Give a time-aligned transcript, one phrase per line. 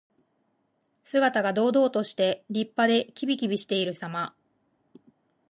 [1.03, 4.33] 姿が堂々として、立派で、きびきびしているさま。